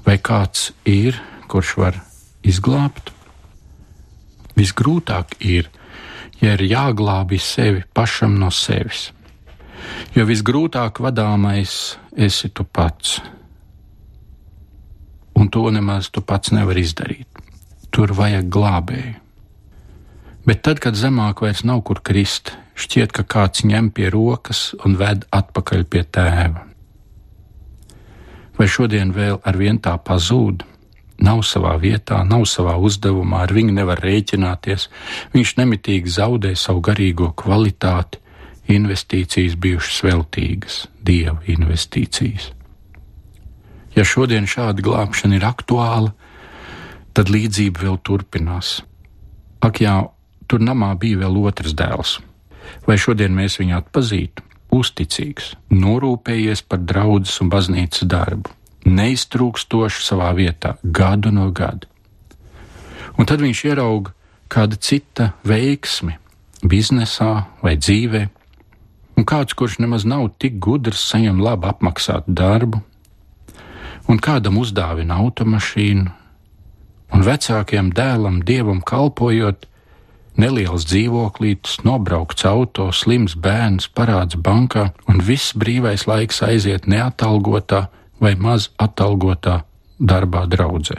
vai 0.05 0.19
kāds 0.19 0.71
ir, 0.89 1.19
kurš 1.51 1.75
var 1.81 1.99
izglābt? 2.47 3.13
Visgrūtāk 4.59 5.39
ir, 5.47 5.71
ja 6.41 6.55
ir 6.57 6.65
jāglābj 6.67 7.41
sevi 7.41 7.85
pašam 7.95 8.37
no 8.41 8.51
sevis. 8.53 9.11
Jo 10.15 10.27
visgrūtāk 10.29 11.01
vadāmais 11.01 11.97
esi 12.17 12.51
tu 12.53 12.65
pats. 12.65 13.21
Un 15.39 15.49
to 15.49 15.65
nemaz 15.73 16.11
tu 16.13 16.21
pats 16.21 16.53
nevar 16.53 16.77
izdarīt. 16.77 17.29
Tur 17.91 18.13
vajag 18.15 18.51
glābēju. 18.53 19.19
Bet 20.47 20.63
tad, 20.67 20.81
kad 20.81 20.97
zemāk 20.97 21.43
vairs 21.45 21.63
nav 21.69 21.83
kur 21.87 22.01
krist, 22.05 22.55
šķiet, 22.81 23.13
ka 23.13 23.25
kāds 23.29 23.65
ņem 23.65 23.93
pie 23.95 24.09
rokas 24.13 24.71
un 24.85 24.97
ved 25.01 25.29
atpakaļ 25.37 25.87
pie 25.89 26.05
tēva 26.09 26.70
vai 28.61 28.69
šodien 28.69 29.15
vēl 29.17 29.41
ar 29.41 29.57
vien 29.57 29.81
tā 29.81 29.97
pazūd? 29.97 30.67
Nav 31.25 31.43
savā 31.45 31.75
vietā, 31.81 32.21
nav 32.25 32.47
savā 32.49 32.77
uzdevumā, 32.81 33.43
ar 33.45 33.53
viņu 33.57 33.73
nevar 33.77 34.01
rēķināties, 34.05 34.87
viņš 35.33 35.53
nemitīgi 35.59 36.13
zaudē 36.13 36.55
savu 36.57 36.81
garīgo 36.85 37.33
kvalitāti, 37.37 38.21
investīcijas 38.73 39.57
bijušas 39.61 40.01
veltīgas, 40.07 40.79
dieva 41.05 41.41
investīcijas. 41.49 42.51
Ja 43.97 44.05
šodien 44.07 44.47
šāda 44.49 44.85
glābšana 44.85 45.41
ir 45.41 45.45
aktuāla, 45.49 46.13
tad 47.17 47.33
līdzība 47.33 47.85
vēl 47.85 47.99
turpinās. 48.07 48.79
Ak, 49.61 49.81
jā, 49.83 49.97
tur 50.49 50.63
namā 50.63 50.95
bija 51.01 51.25
vēl 51.25 51.41
otrs 51.43 51.75
dēls. 51.77 52.19
Vai 52.87 52.97
šodien 53.01 53.35
mēs 53.35 53.59
viņu 53.61 53.77
atpazītu? 53.81 54.50
Uzticīgs, 54.75 55.55
norūpējies 55.71 56.63
par 56.69 56.83
draudzes 56.87 57.41
un 57.43 57.51
baznīcas 57.53 58.07
darbu, 58.11 58.53
neiztrūkstoši 58.87 60.05
savā 60.05 60.31
vietā, 60.37 60.77
gadu 60.83 61.33
no 61.35 61.51
gada. 61.53 61.89
Un 63.19 63.29
tad 63.29 63.43
viņš 63.43 63.65
ierauga 63.69 64.15
kāda 64.51 64.79
cita 64.81 65.33
veiksmi 65.47 66.17
biznesā 66.67 67.33
vai 67.63 67.77
dzīvē, 67.77 68.23
un 69.17 69.27
kāds, 69.29 69.57
kurš 69.57 69.79
nemaz 69.83 70.07
nav 70.09 70.31
tik 70.41 70.59
gudrs, 70.63 71.03
saņem 71.13 71.43
labi 71.45 71.69
apmaksātu 71.71 72.33
darbu, 72.33 72.81
un 74.09 74.19
kādam 74.19 74.59
uzdāvina 74.61 75.21
automašīnu, 75.21 76.07
un 77.15 77.27
vecākajam 77.27 77.91
dēlam, 77.97 78.41
dievam 78.47 78.81
kalpojot, 78.87 79.67
Neliels 80.41 80.87
dzīvoklītis, 80.89 81.83
nobraukts 81.85 82.47
auto, 82.49 82.87
slims 82.97 83.35
bērns, 83.37 83.91
parāds 83.93 84.39
bankā, 84.41 84.87
un 85.11 85.21
viss 85.21 85.53
brīvais 85.53 86.07
laiks 86.09 86.41
aiziet 86.47 86.87
neatalgotā 86.89 87.89
vai 88.23 88.33
maz 88.41 88.71
atalgotā 88.81 89.59
darbā 90.01 90.47
draudzē. 90.49 90.97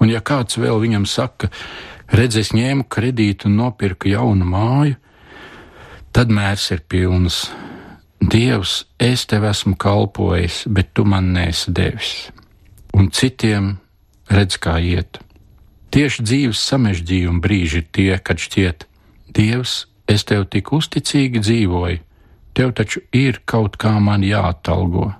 Un 0.00 0.12
ja 0.12 0.20
kāds 0.20 0.58
vēl 0.60 0.80
viņam 0.82 1.06
saka, 1.08 1.48
redz, 2.12 2.36
es 2.42 2.52
ņēmu 2.56 2.84
kredītu 2.92 3.48
un 3.48 3.56
nopirku 3.62 4.12
jaunu 4.12 4.48
māju, 4.48 4.98
tad 6.12 6.32
mērs 6.32 6.68
ir 6.74 6.84
pilns. 6.88 7.46
Dievs, 8.20 8.84
es 9.00 9.24
tev 9.30 9.46
esmu 9.48 9.78
kalpojis, 9.80 10.66
bet 10.68 10.92
tu 10.92 11.06
man 11.08 11.32
nesi 11.32 11.72
devis. 11.72 12.28
Un 12.92 13.08
citiem 13.08 13.78
redz, 14.28 14.60
kā 14.60 14.76
iet. 14.84 15.22
Tieši 15.90 16.22
dzīves 16.22 16.60
samežģījuma 16.70 17.42
brīži 17.42 17.80
ir 17.82 17.86
tie, 17.90 18.12
kad 18.22 18.38
šķiet, 18.38 18.86
Dievs, 19.34 19.86
es 20.10 20.22
tev 20.26 20.44
tik 20.50 20.70
uzticīgi 20.74 21.42
dzīvoju, 21.42 21.98
tev 22.54 22.72
taču 22.78 23.02
ir 23.14 23.40
kaut 23.46 23.78
kā 23.78 23.96
man 24.02 24.22
jāatalgo. 24.26 25.12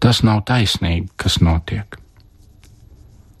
Tas 0.00 0.22
nav 0.24 0.42
taisnīgi, 0.48 1.10
kas 1.20 1.40
notiek. 1.44 1.98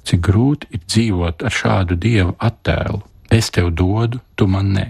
Cik 0.04 0.20
grūti 0.26 0.68
ir 0.76 0.84
dzīvot 0.84 1.44
ar 1.48 1.56
šādu 1.56 1.96
dievu 1.96 2.36
attēlu. 2.36 3.00
Es 3.32 3.48
tev 3.54 3.70
dodu, 3.76 4.20
tu 4.36 4.48
man 4.50 4.72
nē. 4.76 4.86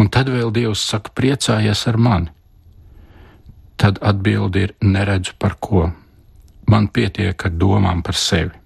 Un 0.00 0.08
tad 0.12 0.28
vēl 0.32 0.52
Dievs 0.52 0.84
saka, 0.84 1.12
priecājies 1.16 1.86
ar 1.90 1.96
mani. 2.00 2.32
Tad 3.76 3.98
atbildi 4.00 4.68
ir 4.68 4.76
neredzu 4.80 5.36
par 5.40 5.56
ko. 5.60 5.90
Man 6.72 6.88
pietiek 6.88 7.36
ar 7.36 7.52
domām 7.52 8.00
par 8.04 8.16
sevi. 8.16 8.65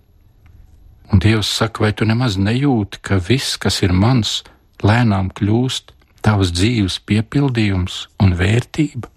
Un 1.11 1.19
Dievs 1.23 1.51
saka, 1.51 1.83
vai 1.85 1.93
tu 1.93 2.07
nemaz 2.07 2.39
nejūti, 2.39 3.01
ka 3.03 3.19
viss, 3.19 3.59
kas 3.59 3.81
ir 3.83 3.93
mans, 3.93 4.41
lēnām 4.83 5.33
kļūst 5.35 5.95
tavas 6.25 6.53
dzīves 6.55 7.01
piepildījums 7.09 8.05
un 8.23 8.37
vērtība? 8.39 9.11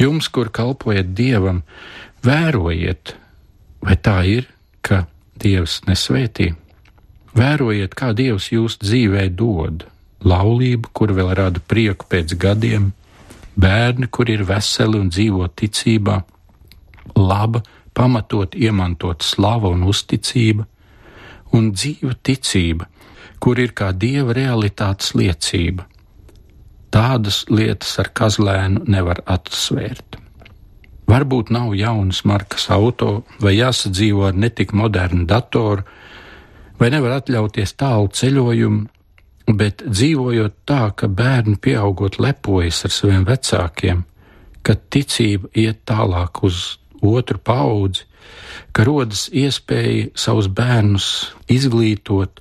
Jums, 0.00 0.30
kur 0.32 0.48
kalpojat 0.48 1.12
Dievam, 1.12 1.60
vērojiet, 2.24 3.14
vai 3.84 3.96
tā 4.00 4.22
ir, 4.24 4.48
ka 4.80 5.04
Dievs 5.36 5.82
nesvētī. 5.84 6.52
Vērojiet, 7.36 7.94
kā 7.96 8.12
Dievs 8.16 8.50
jūs 8.52 8.78
dzīvē 8.80 9.28
dod 9.36 9.86
laulību, 10.24 10.90
kur 10.94 11.12
vēl 11.16 11.32
rada 11.36 11.60
prieku 11.60 12.06
pēc 12.08 12.36
gadiem, 12.40 12.92
bērni, 13.58 14.08
kur 14.08 14.30
ir 14.30 14.44
veseli 14.48 15.00
un 15.00 15.10
dzīvo 15.12 15.48
ticībā, 15.58 16.20
laba, 17.18 17.62
pamatot, 17.94 18.54
iemantot 18.54 19.22
slava 19.22 19.70
un 19.72 19.84
uzticība, 19.88 20.66
un 21.52 21.72
dzīva 21.72 22.16
ticība, 22.22 22.88
kur 23.42 23.60
ir 23.60 23.74
kā 23.76 23.92
dieva 23.92 24.34
realitātes 24.36 25.14
liecība. 25.18 25.86
Tādas 26.92 27.44
lietas 27.48 27.94
ar 28.00 28.12
kazlēnu 28.12 28.84
nevar 28.92 29.22
atsvērt. 29.26 30.18
Varbūt 31.08 31.50
nav 31.52 31.72
jaunas 31.76 32.22
markas 32.28 32.68
auto, 32.72 33.24
vai 33.40 33.56
jāsadzīvo 33.56 34.28
ar 34.28 34.36
netik 34.38 34.72
modernu 34.72 35.26
datoru, 35.28 35.84
vai 36.78 36.90
nevar 36.92 37.18
atļauties 37.18 37.74
tālu 37.80 38.08
ceļojumu, 38.12 38.86
bet 39.58 39.82
dzīvojot 39.88 40.54
tā, 40.68 40.84
ka 40.96 41.08
bērni 41.08 41.58
pieaugot 41.60 42.20
lepojas 42.22 42.84
ar 42.86 42.94
saviem 42.94 43.26
vecākiem, 43.28 44.04
ka 44.62 44.76
ticība 44.94 45.50
iet 45.58 45.82
tālāk 45.88 46.44
uz 46.46 46.62
otru 47.02 47.38
paudzi, 47.38 48.06
ka 48.72 48.86
rodas 48.86 49.26
iespēja 49.28 50.12
savus 50.18 50.48
bērnus 50.48 51.06
izglītot, 51.50 52.40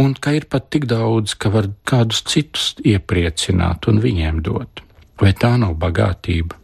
un 0.00 0.14
ka 0.14 0.34
ir 0.34 0.46
pat 0.50 0.70
tik 0.74 0.86
daudz, 0.90 1.34
ka 1.38 1.50
var 1.54 1.68
kādus 1.86 2.24
citus 2.30 2.72
iepriecināt 2.82 3.88
un 3.90 4.00
viņiem 4.02 4.40
dot. 4.46 4.82
Vai 5.20 5.34
tā 5.38 5.54
nav 5.60 5.76
bagātība? 5.78 6.58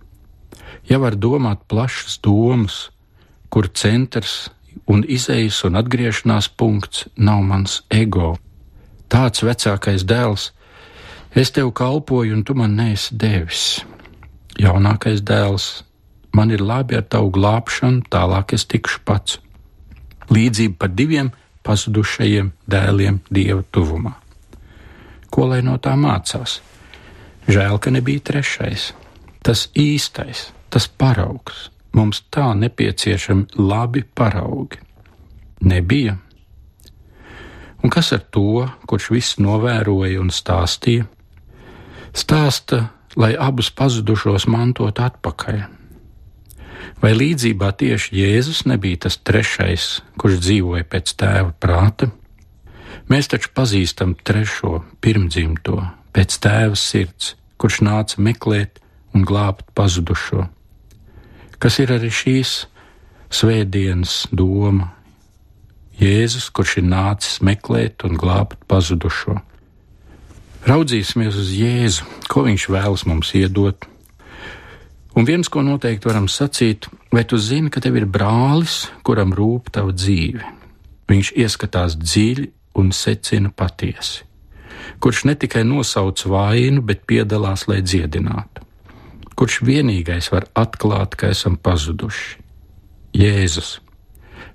Ja 0.90 0.98
var 0.98 1.14
domāt 1.14 1.68
plašas 1.70 2.18
domas, 2.22 2.88
kur 3.50 3.68
centrs 3.68 4.50
un 4.90 5.04
izējas 5.06 5.60
un 5.68 5.78
atgriešanās 5.78 6.48
punkts 6.58 7.06
nav 7.16 7.44
mans 7.46 7.80
ego, 7.94 8.34
tāds 9.10 9.44
vecākais 9.46 10.06
dēls, 10.06 10.50
es 11.34 11.54
tev 11.54 11.70
kalpoju, 11.78 12.34
un 12.34 12.42
tu 12.46 12.56
man 12.58 12.74
neesi 12.78 13.14
devis. 13.14 13.84
Jaunākais 14.58 15.22
dēls, 15.22 15.84
man 16.32 16.50
ir 16.50 16.62
labi 16.62 16.98
ar 16.98 17.06
tavu 17.10 17.30
glābšanu, 17.34 18.06
tālāk 18.10 18.54
es 18.54 18.66
tikšu 18.70 19.02
pats. 19.04 19.38
Līdzība 20.30 20.78
par 20.78 20.92
diviem 20.94 21.32
pazudušajiem 21.66 22.52
dēliem 22.70 23.20
dieva 23.30 23.64
tuvumā. 23.74 24.14
Ko 25.30 25.46
lai 25.50 25.60
no 25.62 25.76
tā 25.78 25.96
mācās? 25.98 26.60
Žēl, 27.50 27.78
ka 27.82 27.90
nebija 27.90 28.22
trešais, 28.30 28.90
tas 29.42 29.68
īstais, 29.74 30.50
tas 30.70 30.86
paraugs. 30.86 31.68
Mums 31.96 32.22
tā 32.30 32.52
nepieciešami 32.54 33.58
labi 33.58 34.04
paraugi. 34.14 34.78
Nebija. 35.66 36.14
Un 37.82 37.90
kas 37.90 38.12
ar 38.14 38.22
to, 38.30 38.68
kurš 38.86 39.10
visu 39.10 39.42
novēroja 39.42 40.20
un 40.22 40.30
stāstīja? 40.30 41.08
Stāsta, 42.14 42.84
lai 43.18 43.34
abus 43.34 43.72
pazudušos 43.74 44.46
mantot 44.50 45.02
atpakaļ 45.02 45.79
Vai 46.98 47.12
līdzībā 47.14 47.70
tieši 47.80 48.16
Jēzus 48.18 48.64
nebija 48.68 49.06
tas 49.06 49.16
trešais, 49.22 50.00
kurš 50.20 50.40
dzīvoja 50.42 50.84
pēc 50.90 51.14
tēva 51.20 51.54
prāta? 51.62 52.10
Mēs 53.10 53.30
taču 53.30 53.50
pazīstam 53.56 54.14
trešo, 54.14 54.82
pirmdzimto, 55.02 55.80
pēc 56.14 56.36
tēva 56.42 56.78
sirds, 56.78 57.34
kurš 57.60 57.80
nāca 57.86 58.20
meklēt 58.22 58.82
un 59.14 59.24
glābt 59.26 59.66
pazudušo. 59.74 60.46
Kas 61.60 61.78
ir 61.82 61.92
arī 61.96 62.10
šīs 62.14 62.54
svētdienas 63.34 64.26
doma? 64.32 64.92
Jēzus, 66.00 66.48
kurš 66.56 66.78
ir 66.80 66.86
nācis 66.88 67.40
meklēt 67.44 68.06
un 68.08 68.16
glābt 68.20 68.60
pazudušo. 68.70 69.36
Raudzīsimies 70.68 71.36
uz 71.40 71.50
Jēzu, 71.56 72.06
ko 72.28 72.46
viņš 72.46 72.68
vēlas 72.72 73.04
mums 73.08 73.34
iedot, 73.36 73.84
Un 75.18 75.26
viens, 75.26 75.48
ko 75.50 75.62
noteikti 75.66 76.06
varam 76.06 76.28
sacīt, 76.30 76.86
vai 77.10 77.24
tu 77.26 77.38
zini, 77.38 77.70
ka 77.70 77.82
tev 77.82 77.98
ir 77.98 78.06
brālis, 78.06 78.84
kuram 79.02 79.34
rūp 79.34 79.72
tava 79.74 79.90
dzīve? 79.94 80.44
Viņš 81.10 81.32
ieskatās 81.34 81.96
dziļi 81.98 82.46
un 82.78 82.92
secina 82.94 83.50
patiesi, 83.50 84.22
kurš 85.02 85.24
ne 85.26 85.34
tikai 85.34 85.64
nosauc 85.66 86.22
vainu, 86.30 86.84
bet 86.86 87.02
piedalās, 87.10 87.66
lai 87.66 87.80
dziedinātu, 87.82 88.62
kurš 89.34 89.60
vienīgais 89.66 90.30
var 90.30 90.46
atklāt, 90.54 91.18
ka 91.18 91.32
esam 91.34 91.58
pazuduši. 91.58 92.38
Jēzus. 93.18 93.80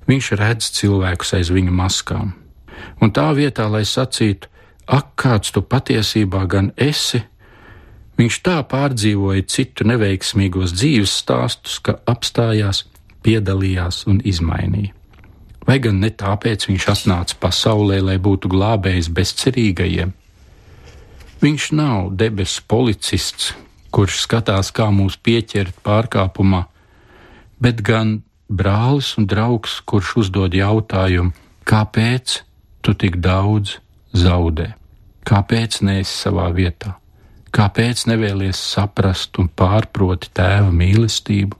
Viņš 0.08 0.32
redz 0.40 0.72
cilvēkus 0.78 1.34
aiz 1.36 1.52
viņa 1.52 1.74
maskām, 1.76 2.32
un 3.04 3.12
tā 3.12 3.28
vietā, 3.36 3.68
lai 3.68 3.84
sacītu, 3.84 4.48
ak, 4.88 5.12
kāds 5.20 5.52
tu 5.52 5.66
patiesībā 5.66 6.46
gan 6.48 6.72
esi, 6.78 7.26
Viņš 8.16 8.36
tā 8.48 8.60
pārdzīvoja 8.72 9.44
citu 9.52 9.88
neveiksmīgos 9.90 10.72
dzīves 10.76 11.16
stāstus, 11.22 11.82
ka 11.84 11.98
apstājās, 12.08 12.86
piedalījās 13.26 14.06
un 14.08 14.22
izmainīja. 14.24 14.94
Vai 15.66 15.80
gan 15.82 15.98
ne 16.00 16.12
tāpēc 16.14 16.68
viņš 16.70 16.86
atnāca 16.94 17.38
pasaulē, 17.42 17.98
lai 18.06 18.16
būtu 18.22 18.52
glābējis 18.54 19.10
bezcerīgajiem? 19.18 20.14
Viņš 21.42 21.68
nav 21.76 22.12
debesu 22.16 22.64
policists, 22.70 23.54
kurš 23.92 24.22
skatās, 24.24 24.72
kā 24.72 24.88
mūs 24.94 25.18
pieķert 25.18 25.82
pārkāpumā, 25.84 26.66
bet 27.60 27.82
gan 27.86 28.20
brālis 28.48 29.16
un 29.20 29.28
draugs, 29.28 29.80
kurš 29.90 30.16
uzdod 30.24 30.56
jautājumu, 30.56 31.34
kāpēc 31.66 32.42
tu 32.86 32.94
tik 32.94 33.18
daudz 33.24 33.80
zaudē, 34.14 34.76
kāpēc 35.26 35.82
neesi 35.82 36.14
savā 36.14 36.52
vietā? 36.56 36.96
Kāpēc 37.56 38.02
nevēlies 38.10 38.60
saprast 38.60 39.38
un 39.40 39.48
pārproti 39.48 40.28
tēva 40.36 40.74
mīlestību? 40.76 41.56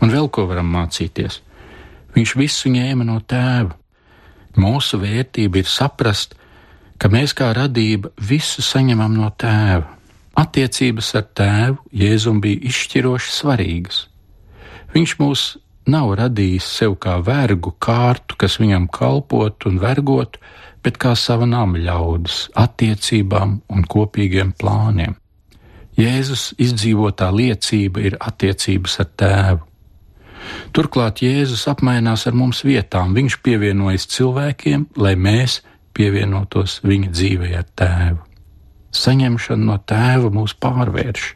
Un 0.00 0.12
vēl 0.12 0.28
ko 0.30 0.44
varam 0.46 0.68
mācīties? 0.70 1.40
Viņš 2.14 2.34
visu 2.38 2.70
ņēma 2.70 3.06
no 3.08 3.18
tēva. 3.26 3.74
Mūsu 4.60 5.00
vērtība 5.02 5.60
ir 5.60 5.66
saprast, 5.70 6.36
ka 6.98 7.10
mēs 7.10 7.34
kā 7.34 7.50
radība 7.56 8.12
visu 8.30 8.62
saņemam 8.62 9.18
no 9.18 9.32
tēva. 9.34 9.96
Attiecības 10.38 11.10
ar 11.18 11.26
tēvu 11.34 11.78
Jēzum 11.90 12.38
bija 12.42 12.62
izšķiroši 12.70 13.34
svarīgas. 13.34 14.04
Viņš 14.94 15.16
mūs 15.18 15.44
nav 15.88 16.14
radījis 16.18 16.66
sev 16.80 16.96
kā 17.00 17.16
vergu 17.24 17.72
kārtu, 17.78 18.36
kas 18.36 18.58
viņam 18.60 18.88
kalpot 18.92 19.66
un 19.66 19.78
vergot, 19.80 20.38
bet 20.84 20.98
kā 21.00 21.14
sava 21.16 21.46
nama 21.48 21.78
ļaudis, 21.78 22.50
attiecībām 22.56 23.60
un 23.68 23.88
kopīgiem 23.88 24.52
plāniem. 24.56 25.16
Jēzus 26.00 26.54
izdzīvotā 26.60 27.28
liecība 27.34 28.06
ir 28.08 28.16
attiecības 28.20 29.00
ar 29.02 29.10
tēvu. 29.20 29.66
Turklāt 30.72 31.20
Jēzus 31.20 31.66
apmainās 31.68 32.24
ar 32.26 32.36
mums 32.36 32.62
vietām, 32.64 33.12
viņš 33.14 33.40
pievienojas 33.44 34.06
cilvēkiem, 34.14 34.86
lai 34.96 35.14
mēs 35.16 35.60
pievienotos 35.96 36.80
viņa 36.86 37.12
dzīvē 37.12 37.50
ar 37.58 37.68
tēvu. 37.76 38.22
Saņemšana 38.96 39.66
no 39.66 39.76
tēva 39.86 40.30
mūs 40.34 40.56
pārvērš 40.58 41.26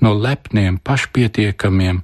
no 0.00 0.14
lepniem, 0.18 0.78
pašpietiekamiem 0.84 2.02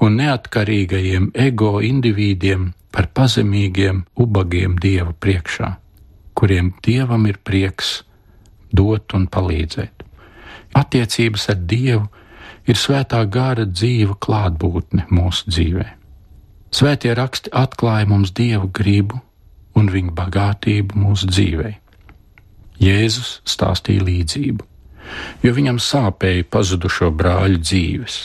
un 0.00 0.16
neatkarīgajiem 0.22 1.32
ego 1.34 1.78
indivīdiem 1.84 2.72
par 2.92 3.10
pazemīgiem, 3.14 4.06
ubagiem 4.16 4.78
dieva 4.82 5.12
priekšā 5.12 5.76
kuriem 6.38 6.70
dievam 6.86 7.26
ir 7.26 7.40
prieks 7.42 8.04
dot 8.70 9.14
un 9.18 9.26
palīdzēt. 9.26 10.04
Attiecības 10.78 11.48
ar 11.50 11.58
dievu 11.72 12.04
ir 12.68 12.78
svētā 12.78 13.24
gara 13.26 13.64
dzīva 13.66 14.14
klātbūtne 14.22 15.08
mūsu 15.10 15.50
dzīvē. 15.50 15.86
Svētie 16.78 17.14
raksti 17.16 17.50
atklāja 17.56 18.06
mums 18.06 18.30
dievu 18.38 18.70
gribu 18.78 19.18
un 19.78 19.88
viņa 19.90 20.14
bagātību 20.14 21.00
mūsu 21.00 21.30
dzīvē. 21.32 21.72
Jēzus 22.78 23.38
stāstīja 23.48 24.04
līdzību, 24.06 24.67
jo 25.42 25.52
viņam 25.54 25.78
sāpēja 25.82 26.46
pazudušo 26.50 27.12
brāļu 27.14 27.62
dzīves. 27.62 28.18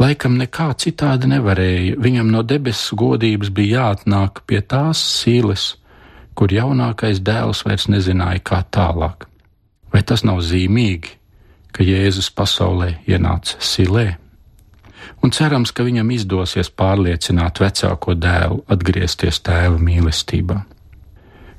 Laikam 0.00 0.38
nekā 0.40 0.70
citādi 0.80 1.28
nevarēja, 1.30 1.98
viņam 2.00 2.30
no 2.32 2.40
debesu 2.42 2.96
godības 2.98 3.52
bija 3.54 3.82
jāatnāk 3.82 4.40
pie 4.48 4.62
tās 4.64 5.02
sīles, 5.20 5.76
kur 6.34 6.52
jaunākais 6.52 7.20
dēls 7.20 7.62
vairs 7.66 7.86
nezināja, 7.92 8.40
kā 8.40 8.62
tālāk. 8.72 9.28
Vai 9.92 10.00
tas 10.02 10.24
nav 10.24 10.40
zīmīgi, 10.40 11.12
ka 11.76 11.84
Jēzus 11.84 12.32
pasaulē 12.32 12.96
ienāca 13.06 13.60
silē? 13.60 14.16
Un 15.22 15.30
cerams, 15.30 15.70
ka 15.70 15.84
viņam 15.86 16.10
izdosies 16.16 16.72
pārliecināt 16.72 17.60
vecāko 17.62 18.16
dēlu 18.18 18.62
atgriezties 18.72 19.42
tēva 19.44 19.78
mīlestībā. 19.78 20.62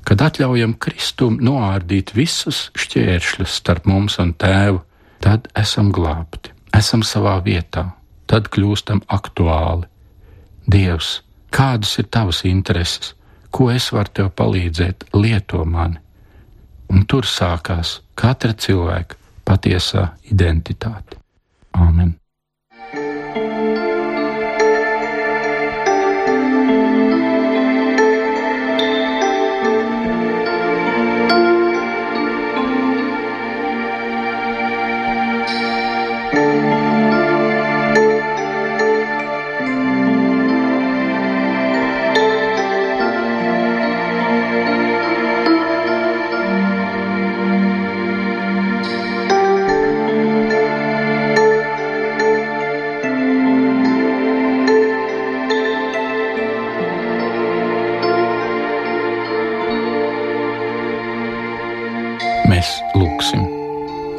Kad 0.04 0.20
atļaujam 0.20 0.76
Kristum 0.76 1.38
noārdīt 1.40 2.12
visus 2.16 2.68
šķēršļus 2.76 3.58
starp 3.60 3.88
mums 3.88 4.18
un 4.20 4.34
tēvu, 4.36 4.82
tad 5.24 5.48
esam 5.56 5.90
glābti, 5.96 6.52
esam 6.76 7.02
savā 7.06 7.38
vietā, 7.44 7.88
tad 8.28 8.50
kļūstam 8.52 9.04
aktuāli. 9.08 9.88
Dievs, 10.68 11.20
kādas 11.52 11.96
ir 12.00 12.08
tavas 12.12 12.44
intereses? 12.48 13.14
ko 13.54 13.70
es 13.70 13.92
varu 13.94 14.10
tev 14.18 14.32
palīdzēt, 14.38 15.06
lieto 15.14 15.62
mani. 15.64 16.00
Un 16.90 17.06
tur 17.10 17.26
sākās 17.28 18.00
katra 18.18 18.54
cilvēka 18.64 19.18
patiesā 19.46 20.08
identitāte. 20.30 21.20
Āmen! 21.78 22.16
Mēs 62.54 62.68
lūgsim. 62.94 63.40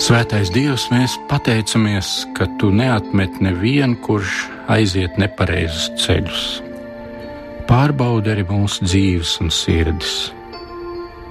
Svētais 0.04 0.50
Dievs, 0.52 0.90
mēs 0.92 1.14
pateicamies, 1.30 2.26
ka 2.36 2.50
Tu 2.60 2.68
neatmet 2.68 3.38
nevienu, 3.40 3.96
kurš 4.04 4.42
aiziet 4.76 5.16
nepareizus 5.22 5.86
ceļus. 6.04 6.42
Pārbaudi 7.70 8.34
arī 8.34 8.44
mūsu 8.50 8.84
dzīves 8.90 9.38
un 9.40 9.54
sirdis. 9.56 10.18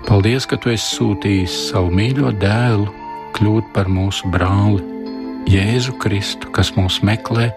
Paldies, 0.09 0.49
ka 0.49 0.57
Tu 0.57 0.73
esi 0.73 0.97
sūtījis 0.97 1.59
savu 1.75 1.93
mīļo 1.93 2.33
dēlu, 2.41 2.89
kļūt 3.37 3.69
par 3.77 3.93
mūsu 3.93 4.33
brāli, 4.33 4.81
Jēzu 5.53 5.99
Kristu, 6.01 6.49
kas 6.57 6.73
mūs 6.79 7.03
meklē, 7.05 7.51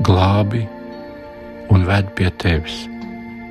glābi 0.00 0.64
un 1.68 1.84
ved 1.84 2.14
pie 2.16 2.32
Tevis. 2.40 2.86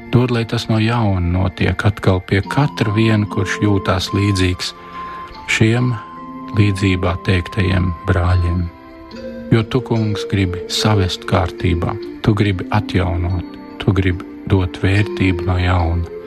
Dod, 0.09 0.33
lai 0.33 0.47
tas 0.49 0.65
no 0.71 0.81
jauna 0.81 1.21
notiek 1.21 1.85
atkal 1.85 2.25
pie 2.25 2.41
katra 2.41 2.97
viena, 2.97 3.29
kurš 3.29 3.61
jūtās 3.61 4.15
līdzīgs 4.17 4.79
šiem 5.51 5.91
līdzībā 6.55 7.15
teiktajiem 7.27 7.89
brāļiem. 8.07 8.63
Jo 9.51 9.63
tu, 9.67 9.81
kungs, 9.83 10.23
gribi 10.31 10.61
savest 10.71 11.25
kārtībā, 11.27 11.91
tu 12.23 12.33
gribi 12.37 12.67
atjaunot, 12.71 13.57
tu 13.81 13.91
gribi 13.95 14.27
dot 14.51 14.79
vērtību 14.83 15.47
no 15.49 15.57
jauna. 15.59 16.19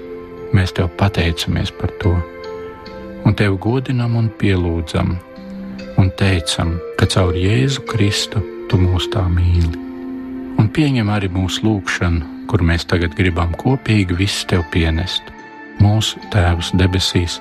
Mēs 0.55 0.75
tev 0.77 0.91
pateicamies 1.01 1.73
par 1.79 1.93
to, 2.03 2.13
un 3.25 3.37
tevi 3.39 3.57
godinam 3.65 4.19
un 4.21 4.29
pielūdzam, 4.41 5.17
un 5.99 6.13
teicam, 6.21 6.77
ka 7.01 7.09
caur 7.11 7.35
Jēzu 7.39 7.87
Kristu 7.89 8.45
tu 8.69 8.79
mūs 8.81 9.09
tā 9.15 9.25
mīli. 9.31 9.81
Un 10.61 10.69
pieņem 10.69 11.09
arī 11.11 11.33
mūsu 11.33 11.65
lūgšanu, 11.65 12.47
kur 12.51 12.63
mēs 12.63 12.85
tagad 12.91 13.17
gribam 13.17 13.57
kopīgi 13.59 14.21
visu 14.21 14.45
tev 14.53 14.69
pienest. 14.75 15.33
Mūsu 15.81 16.21
Tēvs 16.31 16.75
debesīs, 16.79 17.41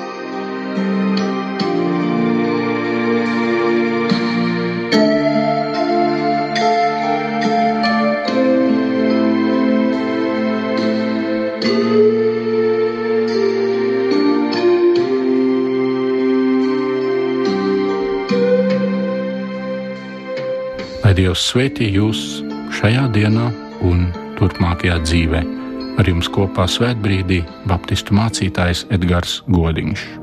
Dievs 21.31 21.45
svētī 21.47 21.85
jūs 21.95 22.21
šajā 22.75 23.05
dienā 23.15 23.45
un 23.87 24.01
turpmākajā 24.35 24.97
dzīvē. 25.05 25.39
Ar 25.95 26.09
jums 26.11 26.27
kopā 26.27 26.65
svētbrīdī 26.67 27.39
Baptistu 27.71 28.19
mācītājs 28.19 28.83
Edgars 28.91 29.37
Godiņš. 29.47 30.20